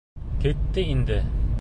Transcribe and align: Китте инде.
Китте 0.41 0.81
инде. 0.95 1.23